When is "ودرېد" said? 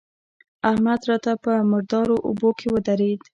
2.73-3.21